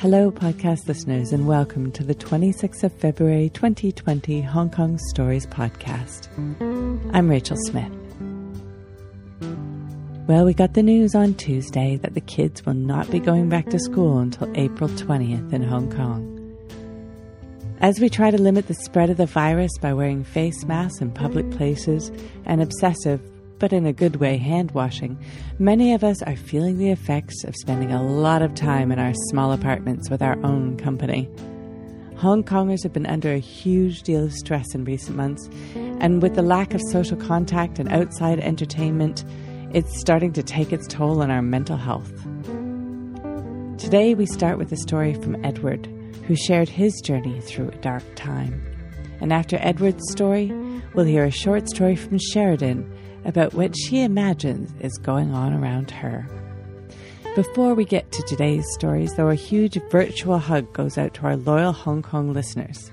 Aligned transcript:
Hello, 0.00 0.30
podcast 0.30 0.86
listeners, 0.88 1.32
and 1.32 1.46
welcome 1.46 1.90
to 1.92 2.04
the 2.04 2.14
26th 2.14 2.84
of 2.84 2.92
February 2.92 3.48
2020 3.48 4.42
Hong 4.42 4.68
Kong 4.70 4.98
Stories 5.08 5.46
podcast. 5.46 6.28
I'm 7.14 7.28
Rachel 7.30 7.56
Smith. 7.66 7.90
Well, 10.28 10.44
we 10.44 10.52
got 10.52 10.74
the 10.74 10.82
news 10.82 11.14
on 11.14 11.34
Tuesday 11.34 11.96
that 12.02 12.12
the 12.14 12.20
kids 12.20 12.66
will 12.66 12.74
not 12.74 13.10
be 13.10 13.18
going 13.18 13.48
back 13.48 13.70
to 13.70 13.78
school 13.78 14.18
until 14.18 14.52
April 14.54 14.90
20th 14.90 15.52
in 15.52 15.62
Hong 15.62 15.90
Kong. 15.90 16.32
As 17.80 17.98
we 17.98 18.10
try 18.10 18.30
to 18.30 18.40
limit 18.40 18.68
the 18.68 18.74
spread 18.74 19.08
of 19.08 19.16
the 19.16 19.26
virus 19.26 19.72
by 19.80 19.94
wearing 19.94 20.24
face 20.24 20.64
masks 20.66 21.00
in 21.00 21.10
public 21.10 21.50
places 21.52 22.10
and 22.44 22.60
obsessive 22.60 23.20
but 23.58 23.72
in 23.72 23.86
a 23.86 23.92
good 23.92 24.16
way, 24.16 24.36
hand 24.36 24.70
washing, 24.72 25.18
many 25.58 25.94
of 25.94 26.04
us 26.04 26.22
are 26.22 26.36
feeling 26.36 26.78
the 26.78 26.90
effects 26.90 27.44
of 27.44 27.56
spending 27.56 27.92
a 27.92 28.02
lot 28.02 28.42
of 28.42 28.54
time 28.54 28.92
in 28.92 28.98
our 28.98 29.12
small 29.30 29.52
apartments 29.52 30.10
with 30.10 30.22
our 30.22 30.36
own 30.44 30.76
company. 30.76 31.28
Hong 32.16 32.42
Kongers 32.42 32.82
have 32.82 32.92
been 32.92 33.06
under 33.06 33.32
a 33.32 33.38
huge 33.38 34.02
deal 34.02 34.24
of 34.24 34.32
stress 34.32 34.74
in 34.74 34.84
recent 34.84 35.16
months, 35.16 35.48
and 35.74 36.22
with 36.22 36.34
the 36.34 36.42
lack 36.42 36.72
of 36.72 36.80
social 36.90 37.16
contact 37.16 37.78
and 37.78 37.90
outside 37.90 38.40
entertainment, 38.40 39.24
it's 39.72 40.00
starting 40.00 40.32
to 40.32 40.42
take 40.42 40.72
its 40.72 40.86
toll 40.86 41.20
on 41.20 41.30
our 41.30 41.42
mental 41.42 41.76
health. 41.76 42.10
Today, 43.78 44.14
we 44.14 44.24
start 44.24 44.56
with 44.56 44.72
a 44.72 44.76
story 44.76 45.12
from 45.14 45.44
Edward, 45.44 45.86
who 46.26 46.34
shared 46.34 46.68
his 46.68 47.00
journey 47.02 47.40
through 47.42 47.68
a 47.68 47.76
dark 47.76 48.02
time. 48.14 48.64
And 49.20 49.32
after 49.32 49.58
Edward's 49.60 50.10
story, 50.10 50.50
we'll 50.94 51.04
hear 51.04 51.24
a 51.24 51.30
short 51.30 51.68
story 51.68 51.96
from 51.96 52.18
Sheridan 52.18 52.90
about 53.26 53.52
what 53.54 53.76
she 53.76 54.00
imagines 54.00 54.72
is 54.80 54.96
going 54.98 55.34
on 55.34 55.52
around 55.52 55.90
her. 55.90 56.26
Before 57.34 57.74
we 57.74 57.84
get 57.84 58.12
to 58.12 58.22
today's 58.22 58.64
stories, 58.72 59.12
though, 59.14 59.28
a 59.28 59.34
huge 59.34 59.78
virtual 59.90 60.38
hug 60.38 60.72
goes 60.72 60.96
out 60.96 61.12
to 61.14 61.26
our 61.26 61.36
loyal 61.36 61.72
Hong 61.72 62.00
Kong 62.00 62.32
listeners. 62.32 62.90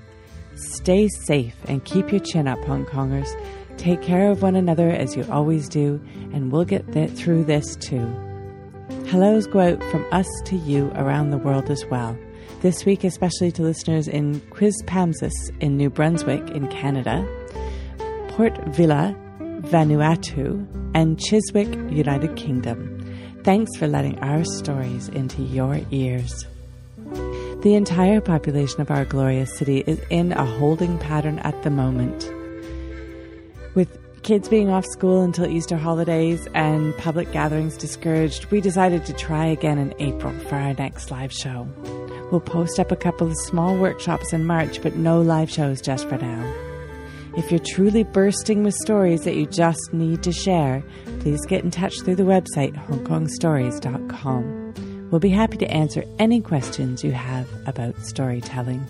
Stay 0.54 1.08
safe 1.08 1.56
and 1.66 1.84
keep 1.84 2.10
your 2.10 2.20
chin 2.20 2.46
up, 2.46 2.62
Hong 2.64 2.84
Kongers. 2.84 3.28
Take 3.78 4.02
care 4.02 4.30
of 4.30 4.42
one 4.42 4.54
another 4.54 4.90
as 4.90 5.16
you 5.16 5.26
always 5.30 5.68
do, 5.68 6.00
and 6.32 6.52
we'll 6.52 6.66
get 6.66 6.92
th- 6.92 7.10
through 7.12 7.44
this 7.44 7.74
too. 7.76 8.04
Hellos 9.06 9.46
go 9.46 9.60
out 9.60 9.82
from 9.84 10.04
us 10.12 10.28
to 10.44 10.56
you 10.56 10.90
around 10.94 11.30
the 11.30 11.38
world 11.38 11.70
as 11.70 11.84
well. 11.86 12.16
This 12.60 12.84
week, 12.84 13.02
especially 13.04 13.50
to 13.52 13.62
listeners 13.62 14.08
in 14.08 14.40
Quispamsis 14.50 15.32
in 15.60 15.76
New 15.76 15.90
Brunswick 15.90 16.50
in 16.50 16.68
Canada, 16.68 17.26
Port 18.28 18.56
Vila 18.68 19.16
Vanuatu, 19.66 20.66
and 20.94 21.18
Chiswick, 21.18 21.68
United 21.90 22.36
Kingdom. 22.36 22.90
Thanks 23.42 23.76
for 23.76 23.86
letting 23.86 24.18
our 24.20 24.44
stories 24.44 25.08
into 25.08 25.42
your 25.42 25.80
ears. 25.90 26.46
The 27.62 27.74
entire 27.74 28.20
population 28.20 28.80
of 28.80 28.90
our 28.90 29.04
glorious 29.04 29.56
city 29.56 29.84
is 29.86 30.00
in 30.10 30.32
a 30.32 30.44
holding 30.44 30.98
pattern 30.98 31.38
at 31.40 31.62
the 31.62 31.70
moment. 31.70 32.30
With 33.74 33.98
kids 34.22 34.48
being 34.48 34.70
off 34.70 34.84
school 34.86 35.22
until 35.22 35.46
Easter 35.46 35.76
holidays 35.76 36.46
and 36.54 36.96
public 36.98 37.32
gatherings 37.32 37.76
discouraged, 37.76 38.46
we 38.46 38.60
decided 38.60 39.04
to 39.06 39.12
try 39.12 39.46
again 39.46 39.78
in 39.78 39.94
April 39.98 40.32
for 40.40 40.56
our 40.56 40.74
next 40.74 41.10
live 41.10 41.32
show. 41.32 41.66
We'll 42.30 42.40
post 42.40 42.80
up 42.80 42.90
a 42.90 42.96
couple 42.96 43.26
of 43.26 43.36
small 43.36 43.76
workshops 43.76 44.32
in 44.32 44.44
March, 44.44 44.82
but 44.82 44.96
no 44.96 45.20
live 45.20 45.50
shows 45.50 45.80
just 45.80 46.08
for 46.08 46.18
now. 46.18 46.63
If 47.36 47.50
you're 47.50 47.58
truly 47.58 48.04
bursting 48.04 48.62
with 48.62 48.74
stories 48.74 49.24
that 49.24 49.34
you 49.34 49.46
just 49.46 49.92
need 49.92 50.22
to 50.22 50.30
share, 50.30 50.84
please 51.18 51.44
get 51.46 51.64
in 51.64 51.72
touch 51.72 52.00
through 52.00 52.14
the 52.14 52.22
website 52.22 52.76
hongkongstories.com. 52.86 55.08
We'll 55.10 55.18
be 55.18 55.30
happy 55.30 55.56
to 55.56 55.68
answer 55.68 56.04
any 56.20 56.40
questions 56.40 57.02
you 57.02 57.10
have 57.10 57.48
about 57.66 57.98
storytelling. 57.98 58.86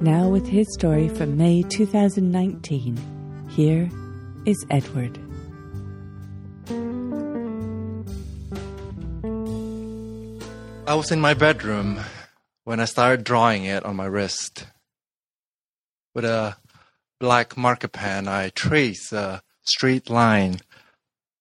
Now, 0.00 0.30
with 0.30 0.46
his 0.46 0.66
story 0.72 1.10
from 1.10 1.36
May 1.36 1.64
2019, 1.64 2.96
here 3.50 3.90
is 4.46 4.64
Edward. 4.70 5.18
I 10.86 10.94
was 10.94 11.12
in 11.12 11.20
my 11.20 11.34
bedroom 11.34 12.00
when 12.64 12.80
I 12.80 12.86
started 12.86 13.24
drawing 13.24 13.64
it 13.64 13.84
on 13.84 13.96
my 13.96 14.06
wrist. 14.06 14.64
With 16.14 16.24
a 16.24 16.56
black 17.20 17.56
marker 17.56 17.88
pen, 17.88 18.28
I 18.28 18.48
trace 18.50 19.12
a 19.12 19.42
straight 19.62 20.08
line 20.08 20.60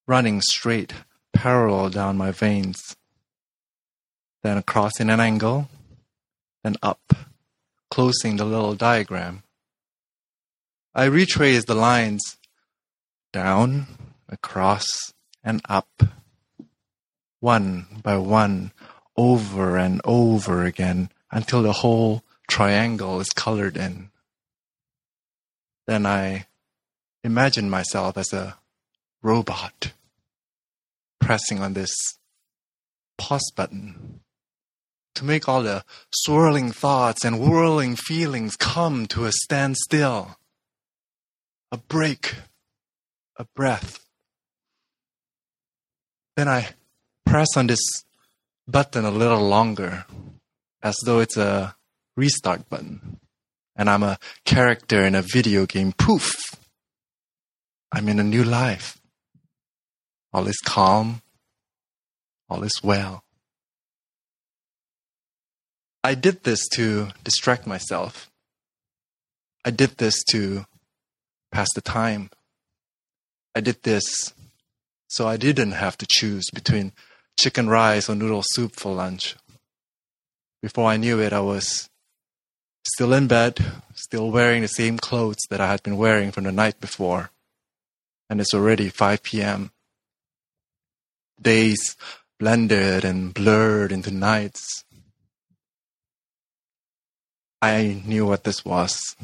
running 0.08 0.42
straight 0.42 0.94
parallel 1.34 1.90
down 1.90 2.18
my 2.18 2.32
veins, 2.32 2.96
then 4.44 4.58
across 4.58 5.00
in 5.00 5.10
an 5.10 5.20
angle, 5.20 5.70
then 6.64 6.76
up, 6.82 7.14
closing 7.92 8.38
the 8.38 8.46
little 8.46 8.76
diagram. 8.76 9.44
I 10.96 11.06
retrace 11.06 11.66
the 11.66 11.76
lines 11.76 12.38
down, 13.32 13.88
across, 14.28 14.86
and 15.44 15.62
up, 15.70 16.04
one 17.40 17.86
by 18.02 18.18
one, 18.18 18.72
over 19.16 19.78
and 19.78 20.02
over 20.04 20.64
again 20.64 21.10
until 21.32 21.62
the 21.62 21.74
whole 21.74 22.24
triangle 22.50 23.20
is 23.20 23.30
colored 23.30 23.78
in 23.78 24.10
then 25.88 26.06
I 26.06 26.48
imagine 27.24 27.70
myself 27.70 28.18
as 28.18 28.34
a 28.34 28.58
robot 29.22 29.94
pressing 31.20 31.60
on 31.60 31.74
this 31.74 31.96
pause 33.18 33.52
button 33.56 34.20
to 35.16 35.26
make 35.26 35.50
all 35.50 35.64
the 35.64 35.84
swirling 36.12 36.72
thoughts 36.72 37.26
and 37.26 37.40
whirling 37.40 37.96
feelings 37.96 38.56
come 38.56 39.08
to 39.08 39.26
a 39.26 39.32
standstill, 39.32 40.38
a 41.72 41.78
break, 41.78 42.36
a 43.38 43.46
breath. 43.56 44.06
Then 46.36 46.48
I 46.48 46.70
press 47.26 47.58
on 47.58 47.68
this 47.68 48.04
button 48.68 49.06
a 49.06 49.12
little 49.12 49.48
longer, 49.48 50.06
as 50.84 50.96
though 51.04 51.20
it's 51.20 51.38
a 51.38 51.76
restart 52.16 52.70
button 52.70 53.20
and 53.78 53.90
I'm 53.90 54.04
a 54.04 54.18
character 54.44 55.06
in 55.06 55.16
a 55.16 55.22
video 55.22 55.66
game. 55.66 55.94
Poof! 55.94 56.34
I'm 57.92 58.10
in 58.10 58.20
a 58.20 58.24
new 58.24 58.44
life. 58.44 58.98
All 60.34 60.48
is 60.48 60.60
calm. 60.66 61.22
All 62.50 62.64
is 62.64 62.82
well. 62.84 63.24
I 66.04 66.16
did 66.16 66.44
this 66.44 66.68
to 66.70 67.10
distract 67.24 67.68
myself. 67.68 68.30
I 69.64 69.72
did 69.72 69.98
this 69.98 70.24
to 70.32 70.66
pass 71.52 71.68
the 71.76 71.82
time. 71.82 72.30
I 73.56 73.62
did 73.62 73.84
this 73.84 74.34
so 75.08 75.28
I 75.28 75.38
didn't 75.38 75.72
have 75.72 75.98
to 75.98 76.06
choose 76.08 76.46
between 76.54 76.94
chicken 77.40 77.70
rice 77.70 78.10
or 78.10 78.16
noodle 78.16 78.44
soup 78.44 78.76
for 78.76 78.94
lunch. 78.94 79.36
Before 80.62 80.90
I 80.90 80.98
knew 80.98 81.20
it, 81.22 81.34
I 81.34 81.40
was 81.40 81.90
still 82.94 83.14
in 83.14 83.28
bed, 83.28 83.60
still 83.94 84.32
wearing 84.32 84.62
the 84.62 84.68
same 84.68 84.98
clothes 84.98 85.46
that 85.50 85.62
I 85.62 85.68
had 85.68 85.84
been 85.84 85.98
wearing 85.98 86.32
from 86.32 86.46
the 86.46 86.52
night 86.52 86.80
before. 86.80 87.32
And 88.30 88.42
it's 88.42 88.54
already 88.54 88.90
5 88.90 89.24
p.m. 89.24 89.72
Days 91.42 91.96
blended 92.40 93.06
and 93.06 93.34
blurred 93.34 93.92
into 93.92 94.12
nights. 94.12 94.84
I 97.62 98.02
knew 98.06 98.26
what 98.26 98.44
this 98.44 98.64
was. 98.64 99.16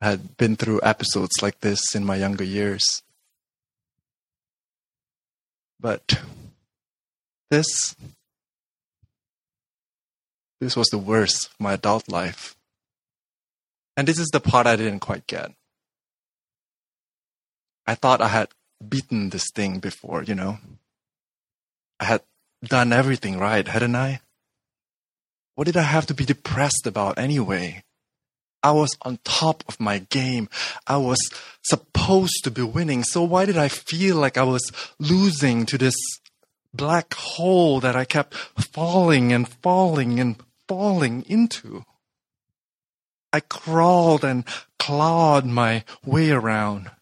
I 0.00 0.10
had 0.10 0.36
been 0.36 0.56
through 0.56 0.80
episodes 0.82 1.42
like 1.42 1.60
this 1.60 1.94
in 1.94 2.04
my 2.04 2.16
younger 2.16 2.44
years. 2.44 3.02
But 5.78 6.20
this 7.50 7.96
this 10.60 10.76
was 10.76 10.88
the 10.88 10.98
worst 10.98 11.46
of 11.46 11.54
my 11.58 11.72
adult 11.72 12.08
life. 12.08 12.54
And 13.96 14.06
this 14.06 14.18
is 14.18 14.28
the 14.28 14.40
part 14.40 14.66
I 14.66 14.76
didn't 14.76 15.00
quite 15.00 15.26
get. 15.26 15.52
I 17.86 17.94
thought 17.94 18.20
I 18.20 18.28
had 18.28 18.48
beaten 18.86 19.30
this 19.30 19.50
thing 19.50 19.78
before, 19.78 20.22
you 20.22 20.34
know. 20.34 20.58
I 21.98 22.04
had 22.04 22.22
done 22.62 22.92
everything 22.92 23.38
right, 23.38 23.66
hadn't 23.66 23.96
I? 23.96 24.20
What 25.54 25.64
did 25.64 25.76
I 25.76 25.82
have 25.82 26.06
to 26.06 26.14
be 26.14 26.24
depressed 26.24 26.86
about 26.86 27.18
anyway? 27.18 27.82
I 28.62 28.72
was 28.72 28.96
on 29.02 29.18
top 29.24 29.64
of 29.68 29.80
my 29.80 29.98
game. 29.98 30.48
I 30.86 30.98
was 30.98 31.18
supposed 31.62 32.44
to 32.44 32.50
be 32.50 32.62
winning. 32.62 33.02
So 33.04 33.22
why 33.22 33.46
did 33.46 33.56
I 33.56 33.68
feel 33.68 34.16
like 34.16 34.36
I 34.36 34.42
was 34.42 34.62
losing 34.98 35.66
to 35.66 35.78
this 35.78 35.96
black 36.72 37.14
hole 37.14 37.80
that 37.80 37.96
I 37.96 38.04
kept 38.04 38.34
falling 38.34 39.32
and 39.32 39.48
falling 39.48 40.20
and 40.20 40.36
falling 40.70 41.24
into. 41.26 41.84
I 43.32 43.40
crawled 43.40 44.24
and 44.24 44.44
clawed 44.78 45.44
my 45.44 45.82
way 46.06 46.30
around. 46.30 46.92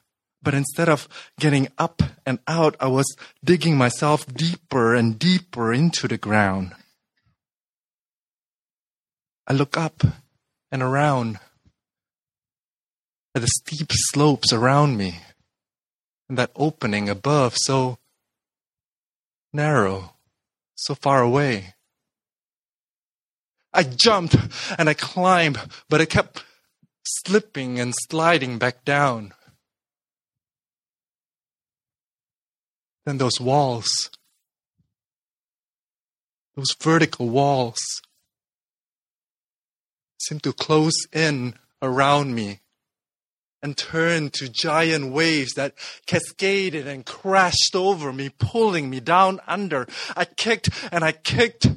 But 0.42 0.54
instead 0.54 0.88
of 0.88 1.06
getting 1.38 1.68
up 1.76 2.00
and 2.24 2.38
out, 2.48 2.76
I 2.80 2.86
was 2.86 3.04
digging 3.44 3.76
myself 3.76 4.26
deeper 4.26 4.94
and 4.94 5.18
deeper 5.18 5.70
into 5.70 6.08
the 6.08 6.16
ground. 6.16 6.72
I 9.46 9.52
look 9.52 9.76
up 9.76 10.02
and 10.72 10.82
around 10.82 11.38
at 13.34 13.42
the 13.42 13.48
steep 13.48 13.88
slopes 13.92 14.50
around 14.50 14.96
me 14.96 15.20
and 16.26 16.38
that 16.38 16.52
opening 16.56 17.10
above 17.10 17.54
so 17.58 17.98
narrow, 19.52 20.14
so 20.74 20.94
far 20.94 21.20
away. 21.20 21.74
I 23.78 23.84
jumped 23.84 24.34
and 24.76 24.88
I 24.88 24.94
climbed, 24.94 25.60
but 25.88 26.00
I 26.00 26.04
kept 26.04 26.42
slipping 27.04 27.78
and 27.78 27.94
sliding 28.10 28.58
back 28.58 28.84
down. 28.84 29.32
Then 33.06 33.18
those 33.18 33.40
walls, 33.40 34.10
those 36.56 36.74
vertical 36.80 37.28
walls, 37.28 37.78
seemed 40.20 40.42
to 40.42 40.52
close 40.52 40.96
in 41.12 41.54
around 41.80 42.34
me 42.34 42.58
and 43.62 43.76
turned 43.76 44.32
to 44.32 44.48
giant 44.48 45.12
waves 45.12 45.54
that 45.54 45.74
cascaded 46.04 46.88
and 46.88 47.06
crashed 47.06 47.76
over 47.76 48.12
me, 48.12 48.28
pulling 48.28 48.90
me 48.90 48.98
down 48.98 49.38
under. 49.46 49.86
I 50.16 50.24
kicked 50.24 50.68
and 50.90 51.04
I 51.04 51.12
kicked, 51.12 51.68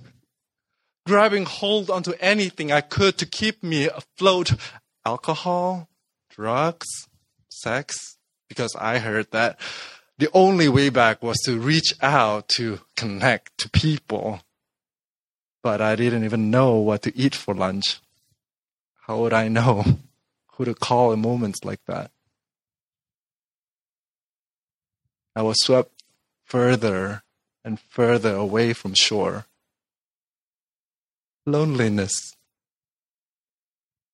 grabbing 1.06 1.46
hold 1.46 1.90
onto 1.90 2.14
anything 2.20 2.72
I 2.72 2.82
could 2.82 3.18
to 3.18 3.26
keep 3.26 3.64
me 3.64 3.88
afloat. 3.88 4.54
Alcohol, 5.06 5.90
drugs, 6.30 6.88
sex, 7.50 8.18
because 8.48 8.76
I 8.76 9.00
heard 9.00 9.32
that 9.32 9.60
the 10.18 10.30
only 10.34 10.70
way 10.70 10.90
back 10.90 11.24
was 11.24 11.38
to 11.46 11.60
reach 11.60 11.94
out 12.02 12.48
to 12.50 12.80
connect 12.96 13.58
to 13.60 13.70
people. 13.70 14.42
But 15.64 15.82
I 15.82 15.96
didn't 15.96 16.24
even 16.24 16.52
know 16.52 16.76
what 16.76 17.02
to 17.04 17.18
eat 17.18 17.34
for 17.34 17.56
lunch. 17.56 18.00
How 19.08 19.18
would 19.20 19.34
I 19.34 19.48
know? 19.48 19.84
who 20.62 20.66
to 20.66 20.76
call 20.76 21.12
in 21.12 21.22
moments 21.22 21.64
like 21.64 21.84
that. 21.88 22.12
I 25.36 25.42
was 25.42 25.64
swept 25.64 26.04
further 26.44 27.24
and 27.64 27.80
further 27.80 28.36
away 28.36 28.74
from 28.74 28.94
shore. 28.94 29.46
Loneliness, 31.46 32.34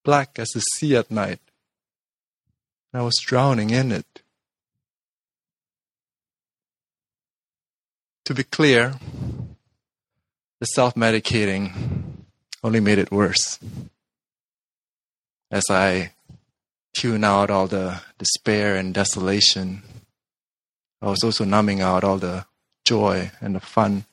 black 0.03 0.39
as 0.39 0.50
the 0.50 0.62
sea 0.62 0.95
at 0.95 1.12
night. 1.12 1.39
I 2.94 3.01
was 3.01 3.18
drowning 3.21 3.69
in 3.69 3.91
it. 3.91 4.21
To 8.25 8.33
be 8.33 8.44
clear, 8.44 8.95
the 10.59 10.65
self 10.65 10.95
medicating 10.95 11.71
only 12.63 12.79
made 12.79 12.97
it 12.97 13.12
worse. 13.12 13.59
As 15.51 15.63
I 15.69 16.12
tune 16.97 17.24
out 17.24 17.51
all 17.51 17.68
the 17.68 18.01
despair 18.18 18.75
and 18.75 18.91
desolation. 18.91 19.83
I 21.00 21.09
was 21.09 21.24
also 21.24 21.45
numbing 21.45 21.79
out 21.79 22.03
all 22.03 22.18
the 22.18 22.45
joy 22.85 23.29
and 23.39 23.53
the 23.53 23.59
fun 23.59 24.06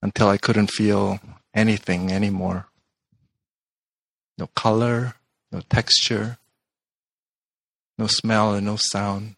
until 0.00 0.28
I 0.28 0.38
couldn't 0.38 0.68
feel 0.68 1.20
anything 1.54 2.10
anymore. 2.10 2.66
No 4.38 4.46
color, 4.48 5.14
no 5.50 5.60
texture, 5.68 6.38
no 7.98 8.06
smell, 8.06 8.54
and 8.54 8.66
no 8.66 8.76
sound. 8.76 9.36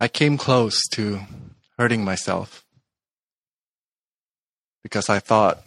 I 0.00 0.08
came 0.08 0.38
close 0.38 0.80
to 0.92 1.20
hurting 1.76 2.04
myself 2.04 2.64
because 4.82 5.08
I 5.08 5.18
thought 5.18 5.62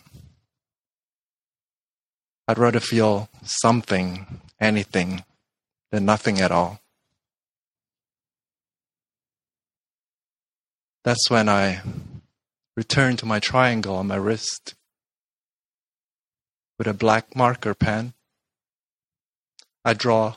I'd 2.47 2.57
rather 2.57 2.79
feel 2.79 3.29
something, 3.43 4.41
anything, 4.59 5.23
than 5.91 6.05
nothing 6.05 6.41
at 6.41 6.51
all. 6.51 6.80
That's 11.03 11.29
when 11.29 11.49
I 11.49 11.81
returned 12.77 13.19
to 13.19 13.25
my 13.25 13.39
triangle 13.39 13.95
on 13.95 14.07
my 14.07 14.15
wrist 14.15 14.75
with 16.77 16.87
a 16.87 16.93
black 16.93 17.35
marker 17.35 17.73
pen. 17.73 18.13
I 19.83 19.93
draw 19.93 20.35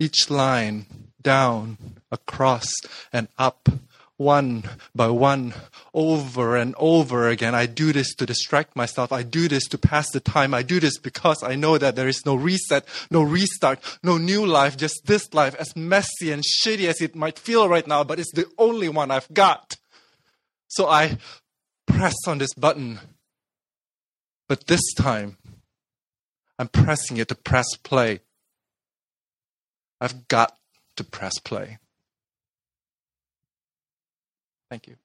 each 0.00 0.28
line 0.28 0.86
down, 1.20 1.78
across, 2.10 2.66
and 3.12 3.28
up 3.38 3.68
one 4.16 4.64
by 4.94 5.08
one 5.08 5.54
over 5.94 6.56
and 6.56 6.74
over 6.78 7.28
again. 7.28 7.54
I 7.54 7.66
do 7.66 7.92
this 7.92 8.14
to 8.16 8.26
distract 8.26 8.76
myself. 8.76 9.12
I 9.12 9.22
do 9.22 9.48
this 9.48 9.66
to 9.68 9.78
pass 9.78 10.10
the 10.10 10.20
time. 10.20 10.54
I 10.54 10.62
do 10.62 10.80
this 10.80 10.98
because 10.98 11.42
I 11.42 11.54
know 11.54 11.78
that 11.78 11.96
there 11.96 12.08
is 12.08 12.24
no 12.26 12.34
reset, 12.34 12.84
no 13.10 13.22
restart, 13.22 13.78
no 14.02 14.18
new 14.18 14.46
life, 14.46 14.76
just 14.76 15.06
this 15.06 15.32
life, 15.32 15.54
as 15.56 15.76
messy 15.76 16.32
and 16.32 16.42
shitty 16.42 16.88
as 16.88 17.00
it 17.00 17.14
might 17.14 17.38
feel 17.38 17.68
right 17.68 17.86
now, 17.86 18.04
but 18.04 18.18
it's 18.18 18.32
the 18.32 18.46
only 18.58 18.88
one 18.88 19.10
I've 19.10 19.32
got. 19.32 19.76
So 20.72 20.88
I 20.88 21.18
press 21.86 22.14
on 22.26 22.38
this 22.38 22.54
button. 22.54 22.98
But 24.48 24.66
this 24.68 24.94
time, 24.94 25.36
I'm 26.58 26.68
pressing 26.68 27.18
it 27.18 27.28
to 27.28 27.34
press 27.34 27.76
play. 27.76 28.20
I've 30.00 30.28
got 30.28 30.56
to 30.96 31.04
press 31.04 31.38
play. 31.40 31.76
Thank 34.70 34.86
you. 34.86 34.96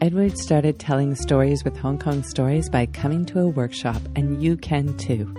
Edward 0.00 0.38
started 0.38 0.78
telling 0.78 1.16
stories 1.16 1.64
with 1.64 1.76
Hong 1.76 1.98
Kong 1.98 2.22
Stories 2.22 2.70
by 2.70 2.86
coming 2.86 3.26
to 3.26 3.40
a 3.40 3.48
workshop, 3.48 4.00
and 4.14 4.40
you 4.40 4.56
can 4.56 4.96
too. 4.96 5.34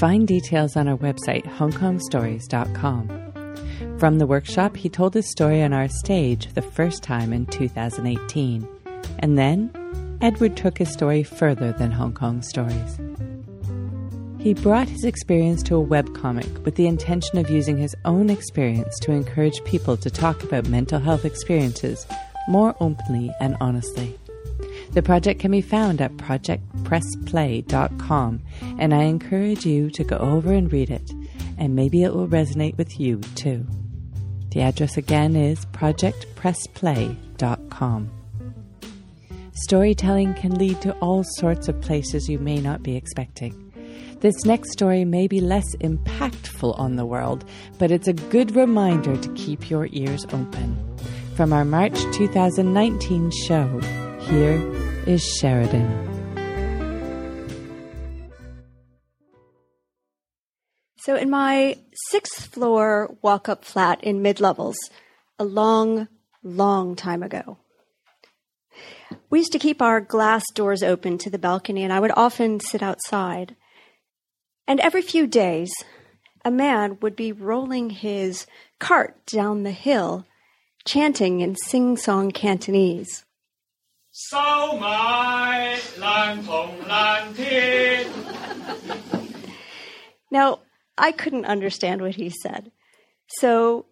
Find 0.00 0.26
details 0.26 0.76
on 0.76 0.88
our 0.88 0.96
website, 0.96 1.44
hongkongstories.com. 1.44 3.98
From 3.98 4.18
the 4.18 4.26
workshop, 4.26 4.76
he 4.76 4.88
told 4.88 5.14
his 5.14 5.30
story 5.30 5.62
on 5.62 5.72
our 5.72 5.86
stage 5.86 6.52
the 6.54 6.62
first 6.62 7.04
time 7.04 7.32
in 7.32 7.46
2018. 7.46 8.66
And 9.20 9.38
then 9.38 9.70
Edward 10.20 10.56
took 10.56 10.78
his 10.78 10.90
story 10.90 11.22
further 11.22 11.70
than 11.70 11.92
Hong 11.92 12.12
Kong 12.12 12.42
stories. 12.42 12.98
He 14.40 14.54
brought 14.54 14.88
his 14.88 15.04
experience 15.04 15.62
to 15.64 15.76
a 15.76 15.86
webcomic 15.86 16.64
with 16.64 16.74
the 16.74 16.88
intention 16.88 17.38
of 17.38 17.48
using 17.48 17.78
his 17.78 17.94
own 18.04 18.30
experience 18.30 18.98
to 18.98 19.12
encourage 19.12 19.62
people 19.62 19.96
to 19.98 20.10
talk 20.10 20.42
about 20.42 20.68
mental 20.68 20.98
health 20.98 21.24
experiences 21.24 22.04
more 22.48 22.74
openly 22.80 23.30
and 23.40 23.56
honestly. 23.60 24.18
The 24.92 25.02
project 25.02 25.40
can 25.40 25.50
be 25.50 25.62
found 25.62 26.00
at 26.00 26.16
projectpressplay.com, 26.16 28.42
and 28.78 28.94
I 28.94 29.02
encourage 29.04 29.64
you 29.64 29.88
to 29.90 30.04
go 30.04 30.18
over 30.18 30.52
and 30.52 30.70
read 30.72 30.90
it, 30.90 31.10
and 31.58 31.74
maybe 31.74 32.02
it 32.02 32.14
will 32.14 32.28
resonate 32.28 32.76
with 32.76 33.00
you 33.00 33.20
too. 33.34 33.66
The 34.50 34.60
address 34.60 34.98
again 34.98 35.34
is 35.34 35.64
projectpressplay.com. 35.66 38.10
Storytelling 39.54 40.34
can 40.34 40.54
lead 40.56 40.80
to 40.82 40.92
all 40.94 41.22
sorts 41.36 41.68
of 41.68 41.80
places 41.80 42.28
you 42.28 42.38
may 42.38 42.58
not 42.58 42.82
be 42.82 42.96
expecting. 42.96 43.72
This 44.20 44.44
next 44.44 44.72
story 44.72 45.04
may 45.04 45.26
be 45.26 45.40
less 45.40 45.74
impactful 45.76 46.78
on 46.78 46.96
the 46.96 47.06
world, 47.06 47.46
but 47.78 47.90
it's 47.90 48.08
a 48.08 48.12
good 48.12 48.54
reminder 48.54 49.16
to 49.16 49.34
keep 49.34 49.70
your 49.70 49.88
ears 49.92 50.26
open. 50.26 50.91
From 51.36 51.54
our 51.54 51.64
March 51.64 51.98
2019 52.12 53.30
show, 53.30 53.80
here 54.20 54.60
is 55.06 55.24
Sheridan. 55.24 55.88
So, 60.98 61.16
in 61.16 61.30
my 61.30 61.78
sixth 62.10 62.48
floor 62.48 63.16
walk 63.22 63.48
up 63.48 63.64
flat 63.64 64.04
in 64.04 64.20
mid 64.20 64.40
levels, 64.40 64.76
a 65.38 65.44
long, 65.44 66.06
long 66.42 66.96
time 66.96 67.22
ago, 67.22 67.56
we 69.30 69.38
used 69.38 69.52
to 69.52 69.58
keep 69.58 69.80
our 69.80 70.02
glass 70.02 70.44
doors 70.52 70.82
open 70.82 71.16
to 71.16 71.30
the 71.30 71.38
balcony, 71.38 71.82
and 71.82 71.94
I 71.94 72.00
would 72.00 72.12
often 72.14 72.60
sit 72.60 72.82
outside. 72.82 73.56
And 74.68 74.80
every 74.80 75.00
few 75.00 75.26
days, 75.26 75.72
a 76.44 76.50
man 76.50 76.98
would 77.00 77.16
be 77.16 77.32
rolling 77.32 77.88
his 77.88 78.46
cart 78.78 79.24
down 79.24 79.62
the 79.62 79.72
hill, 79.72 80.26
chanting 80.84 81.40
in 81.40 81.56
sing 81.56 81.96
song 81.96 82.30
Cantonese. 82.30 83.24
Now, 90.30 90.60
I 90.98 91.12
couldn't 91.12 91.46
understand 91.46 92.02
what 92.02 92.16
he 92.16 92.30
said. 92.30 92.70
So 93.26 93.86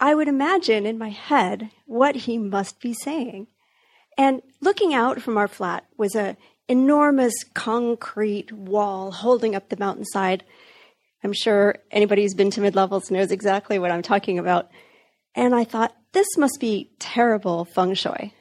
I 0.00 0.14
would 0.14 0.28
imagine 0.28 0.86
in 0.86 0.98
my 0.98 1.08
head 1.10 1.70
what 1.86 2.14
he 2.14 2.36
must 2.36 2.80
be 2.80 2.92
saying. 2.92 3.46
And 4.18 4.42
looking 4.60 4.94
out 4.94 5.22
from 5.22 5.38
our 5.38 5.48
flat 5.48 5.86
was 5.96 6.14
a 6.14 6.36
enormous 6.68 7.34
concrete 7.54 8.52
wall 8.52 9.12
holding 9.12 9.54
up 9.54 9.68
the 9.68 9.76
mountainside. 9.76 10.44
I'm 11.22 11.32
sure 11.32 11.76
anybody 11.90 12.22
who's 12.22 12.34
been 12.34 12.50
to 12.52 12.60
mid 12.60 12.74
levels 12.74 13.10
knows 13.10 13.30
exactly 13.30 13.78
what 13.78 13.90
I'm 13.90 14.02
talking 14.02 14.38
about. 14.38 14.70
And 15.34 15.54
I 15.54 15.64
thought, 15.64 15.94
this 16.12 16.36
must 16.38 16.60
be 16.60 16.92
terrible 16.98 17.64
feng 17.64 17.94
shui. 17.94 18.34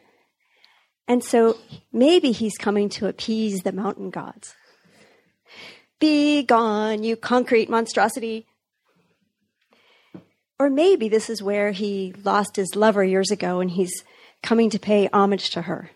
And 1.08 1.24
so 1.24 1.58
maybe 1.92 2.32
he's 2.32 2.58
coming 2.58 2.90
to 2.90 3.08
appease 3.08 3.62
the 3.62 3.72
mountain 3.72 4.10
gods. 4.10 4.56
Be 6.00 6.44
gone, 6.44 7.04
you 7.04 7.16
concrete 7.16 7.70
monstrosity. 7.70 8.46
Or 10.60 10.70
maybe 10.70 11.10
this 11.10 11.30
is 11.30 11.42
where 11.42 11.72
he 11.72 12.14
lost 12.24 12.56
his 12.56 12.76
lover 12.76 13.04
years 13.04 13.32
ago 13.32 13.60
and 13.60 13.72
he's 13.72 14.04
coming 14.42 14.70
to 14.70 14.80
pay 14.80 15.10
homage 15.12 15.50
to 15.52 15.64
her. 15.64 15.90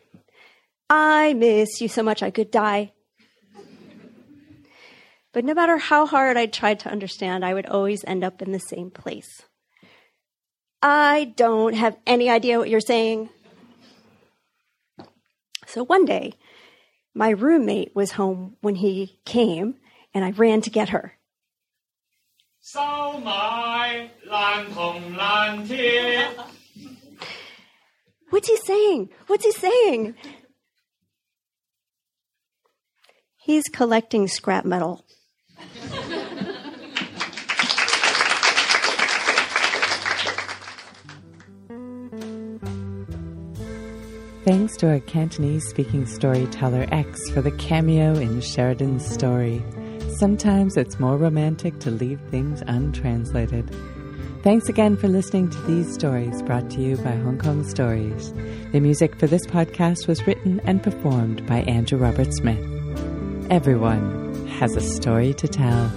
I 0.90 1.34
miss 1.34 1.80
you 1.80 1.88
so 1.88 2.04
much 2.04 2.24
I 2.24 2.32
could 2.32 2.52
die. 2.52 2.94
But 5.34 5.46
no 5.46 5.54
matter 5.54 5.78
how 5.78 6.06
hard 6.06 6.36
I 6.38 6.48
tried 6.48 6.80
to 6.82 6.90
understand, 6.90 7.46
I 7.46 7.54
would 7.54 7.68
always 7.68 8.04
end 8.06 8.24
up 8.24 8.42
in 8.42 8.52
the 8.52 8.60
same 8.60 8.90
place. 8.90 9.44
I 10.90 11.34
don't 11.36 11.74
have 11.74 11.98
any 12.08 12.30
idea 12.30 12.58
what 12.58 12.70
you're 12.70 12.80
saying. 12.80 13.30
So 15.66 15.84
one 15.84 16.06
day, 16.06 16.36
my 17.14 17.32
roommate 17.32 17.94
was 17.94 18.12
home 18.14 18.56
when 18.62 18.76
he 18.76 19.20
came, 19.26 19.76
and 20.14 20.24
I 20.24 20.32
ran 20.32 20.62
to 20.62 20.70
get 20.70 20.90
her. 20.90 21.18
What's 28.30 28.48
he 28.48 28.58
saying? 28.58 29.10
What's 29.28 29.44
he 29.44 29.52
saying? 29.52 30.16
He's 33.36 33.66
collecting 33.68 34.30
scrap 34.30 34.64
metal. 34.64 35.06
Thanks 44.48 44.78
to 44.78 44.88
our 44.88 45.02
Cantonese 45.02 45.68
speaking 45.68 46.06
storyteller 46.06 46.88
X 46.90 47.30
for 47.32 47.42
the 47.42 47.52
cameo 47.52 48.14
in 48.14 48.40
Sheridan's 48.40 49.06
story. 49.06 49.62
Sometimes 50.20 50.78
it's 50.78 51.02
more 51.02 51.18
romantic 51.18 51.78
to 51.80 51.92
leave 51.92 52.22
things 52.32 52.64
untranslated. 52.66 53.70
Thanks 54.44 54.70
again 54.70 54.96
for 54.96 55.10
listening 55.10 55.50
to 55.50 55.62
these 55.64 55.94
stories 55.94 56.42
brought 56.44 56.70
to 56.70 56.80
you 56.80 56.96
by 56.96 57.12
Hong 57.12 57.38
Kong 57.38 57.68
Stories. 57.68 58.32
The 58.72 58.80
music 58.80 59.20
for 59.20 59.28
this 59.28 59.46
podcast 59.46 60.08
was 60.08 60.26
written 60.26 60.62
and 60.64 60.82
performed 60.82 61.46
by 61.46 61.64
Andrew 61.64 62.00
Robert 62.00 62.34
Smith. 62.34 62.66
Everyone 63.50 64.48
has 64.48 64.78
a 64.78 64.82
story 64.82 65.34
to 65.34 65.50
tell. 65.50 65.92